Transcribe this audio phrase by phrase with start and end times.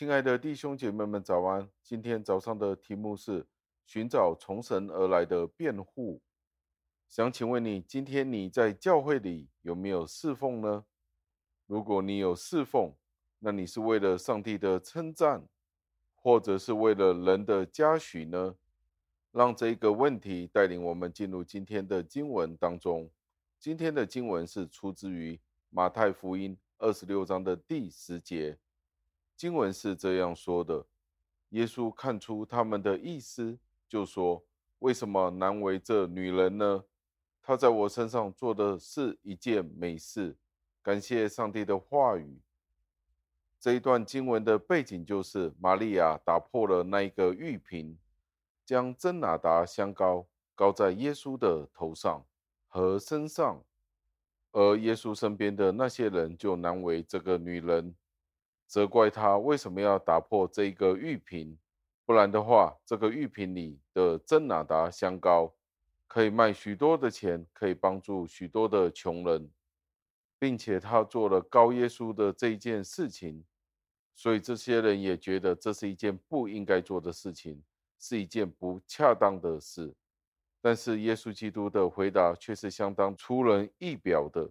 [0.00, 1.68] 亲爱的弟兄姐妹们，早安！
[1.82, 3.46] 今天早上的题目是
[3.84, 6.22] 寻找从神而来的辩护。
[7.06, 10.86] 想请问你，今天你在教会里有没有侍奉呢？
[11.66, 12.94] 如果你有侍奉，
[13.40, 15.46] 那你是为了上帝的称赞，
[16.14, 18.56] 或者是为了人的嘉许呢？
[19.32, 23.10] 让这个问题带领我们进入今天的经文当中。
[23.58, 25.38] 今天的经文是出自于
[25.68, 28.58] 马太福音二十六章的第十节。
[29.40, 30.84] 经文是这样说的：
[31.48, 33.58] 耶稣看出他们的意思，
[33.88, 34.44] 就说
[34.80, 36.84] ：“为什么难为这女人呢？
[37.40, 40.36] 她在我身上做的是一件美事。”
[40.84, 42.38] 感谢上帝的话语。
[43.58, 47.96] 这一段经文的背景就是玛利亚打破了那一个玉瓶，
[48.66, 52.22] 将真哪哒香膏膏在耶稣的头上
[52.68, 53.64] 和身上，
[54.52, 57.94] 而耶稣身边的那些人就难为这个女人。
[58.70, 61.58] 责怪他为什么要打破这一个玉瓶，
[62.06, 65.52] 不然的话，这个玉瓶里的真拿达香膏
[66.06, 69.50] 可以卖许多的钱，可以帮助许多的穷人，
[70.38, 73.44] 并且他做了高耶稣的这一件事情，
[74.14, 77.60] 所以这些人也觉得这是一件不应该做的事情，
[77.98, 79.92] 是一件不恰当的事。
[80.60, 84.48] 但是耶稣基督的回答却是相当出人意表的。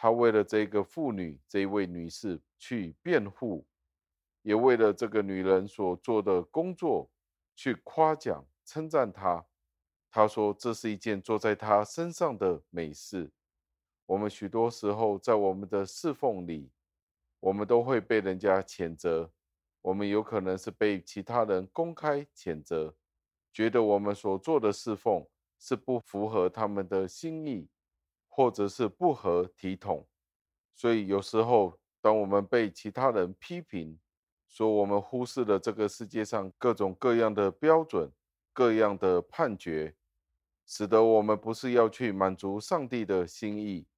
[0.00, 3.66] 他为了这个妇女，这一位女士去辩护，
[4.42, 7.10] 也为了这个女人所做的工作
[7.56, 9.44] 去夸奖、称赞她。
[10.08, 13.32] 他说：“这是一件做在她身上的美事。”
[14.06, 16.70] 我们许多时候在我们的侍奉里，
[17.40, 19.28] 我们都会被人家谴责，
[19.82, 22.94] 我们有可能是被其他人公开谴责，
[23.52, 25.26] 觉得我们所做的侍奉
[25.58, 27.68] 是不符合他们的心意。
[28.38, 30.06] 或者是不合体统，
[30.72, 33.98] 所以有时候，当我们被其他人批评，
[34.46, 38.08] 说我们忽视了这个世界上各种各样的标准、
[38.52, 39.92] 各样的判决，
[40.64, 43.88] 使得我们不是要去满足上帝的心意，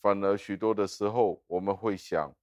[0.00, 2.34] 反而许多的时候，我们会想，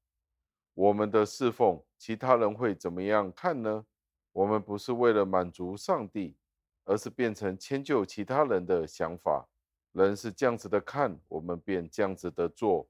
[0.75, 3.83] 我们的侍奉，其他人会怎么样看呢？
[4.31, 6.37] 我们不是为了满足上帝，
[6.85, 9.49] 而是变成迁就其他人的想法。
[9.97, 12.87] 人是这样子的看，我们便这样子的做，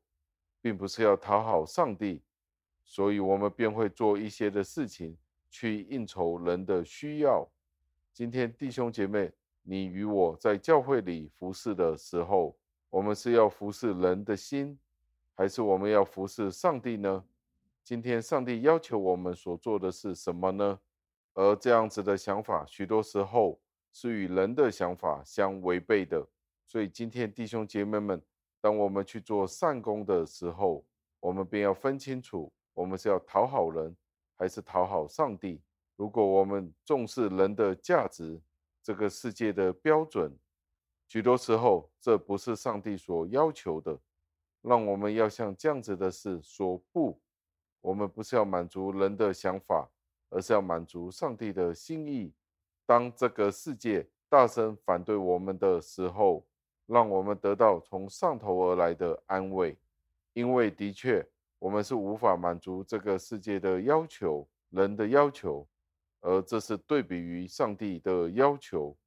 [0.62, 2.22] 并不是要讨好上帝，
[2.84, 5.18] 所以我们便会做一些的事情
[5.50, 7.48] 去应酬人的需要。
[8.12, 9.32] 今天弟兄姐妹，
[9.64, 12.58] 你与我在教会里服侍的时候，
[12.90, 14.78] 我们是要服侍人的心，
[15.34, 17.24] 还是我们要服侍上帝呢？
[17.86, 20.78] 今天上帝要求我们所做的是什么呢？
[21.36, 23.58] 而这样子的想法，许多时候
[23.94, 26.28] 是与人的想法相违背的。
[26.68, 28.22] 所以今天弟兄姐妹们，
[28.60, 30.86] 当我们去做善工的时候，
[31.22, 33.96] 我们便要分清楚，我们是要讨好人，
[34.36, 35.62] 还是讨好上帝。
[35.96, 38.40] 如果我们重视人的价值，
[38.84, 40.38] 这个世界的标准，
[41.08, 43.98] 许多时候这不是上帝所要求的。
[44.62, 47.18] 让我们要向这样子的事说不。
[47.80, 49.90] 我们不是要满足人的想法，
[50.30, 52.34] 而是要满足上帝的心意。
[52.86, 56.46] 当这个世界大声反对我们的时候，
[56.88, 59.78] 让我们得到从上头而来的安慰，
[60.34, 61.24] 因为的确
[61.60, 65.68] 我们是无法满足这个世界的要求、人的要求，
[66.22, 68.98] 而这是对比于上帝的要求。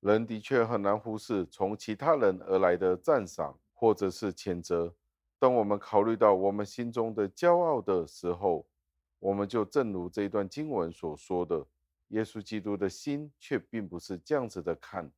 [0.00, 4.94] 人的确很难忽视从其他人而来的赞赏或者是谴责。
[5.38, 8.66] 当我们考虑到我们心中的骄傲的时候，
[9.18, 11.66] 我们就正如这一段经文所说的，
[12.08, 15.10] 耶稣基督的心却并不是这样子的看。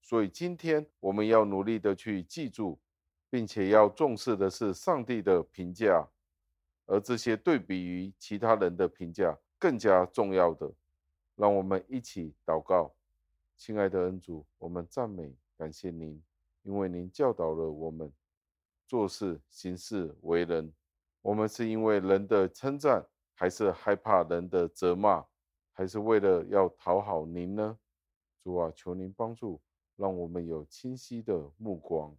[0.00, 2.78] 所以今天我们要努力的去记住，
[3.28, 6.08] 并且要重视的是上帝的评价，
[6.86, 10.72] 而这些对比于其他人的评价更加重要的。
[11.36, 12.92] 让我们一起祷告，
[13.56, 16.20] 亲爱的恩主，我们赞美感谢您，
[16.62, 18.12] 因为您教导了我们
[18.86, 20.72] 做事、行事、为人。
[21.20, 23.04] 我们是因为人的称赞，
[23.34, 25.24] 还是害怕人的责骂，
[25.72, 27.78] 还是为了要讨好您呢？
[28.42, 29.60] 主啊，求您帮助。
[29.98, 32.16] 让我们有清晰的目光，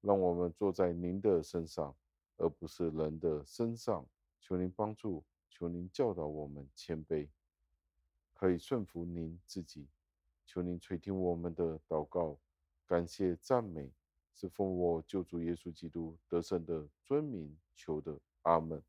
[0.00, 1.94] 让我们坐在您的身上，
[2.38, 4.04] 而不是人的身上。
[4.40, 7.28] 求您帮助，求您教导我们谦卑，
[8.32, 9.86] 可以顺服您自己。
[10.46, 12.38] 求您垂听我们的祷告，
[12.86, 13.92] 感谢赞美，
[14.34, 18.18] 是奉我救主耶稣基督得胜的尊名求的。
[18.42, 18.82] 阿门。